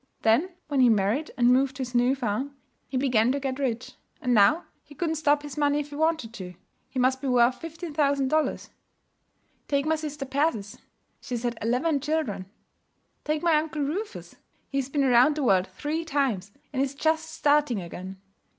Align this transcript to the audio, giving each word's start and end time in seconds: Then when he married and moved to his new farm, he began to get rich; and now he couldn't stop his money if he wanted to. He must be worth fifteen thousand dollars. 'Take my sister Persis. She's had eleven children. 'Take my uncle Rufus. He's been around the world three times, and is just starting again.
Then 0.23 0.49
when 0.67 0.79
he 0.79 0.89
married 0.89 1.29
and 1.37 1.49
moved 1.53 1.75
to 1.75 1.81
his 1.83 1.93
new 1.93 2.15
farm, 2.15 2.55
he 2.87 2.97
began 2.97 3.31
to 3.33 3.39
get 3.39 3.59
rich; 3.59 3.93
and 4.19 4.33
now 4.33 4.63
he 4.83 4.95
couldn't 4.95 5.13
stop 5.13 5.43
his 5.43 5.59
money 5.59 5.77
if 5.77 5.91
he 5.91 5.95
wanted 5.95 6.33
to. 6.33 6.55
He 6.89 6.97
must 6.97 7.21
be 7.21 7.27
worth 7.27 7.61
fifteen 7.61 7.93
thousand 7.93 8.29
dollars. 8.29 8.71
'Take 9.67 9.85
my 9.85 9.95
sister 9.95 10.25
Persis. 10.25 10.79
She's 11.19 11.43
had 11.43 11.55
eleven 11.61 11.99
children. 11.99 12.47
'Take 13.25 13.43
my 13.43 13.55
uncle 13.57 13.83
Rufus. 13.83 14.37
He's 14.71 14.89
been 14.89 15.03
around 15.03 15.35
the 15.35 15.43
world 15.43 15.67
three 15.67 16.03
times, 16.03 16.49
and 16.73 16.81
is 16.81 16.95
just 16.95 17.29
starting 17.29 17.79
again. 17.79 18.17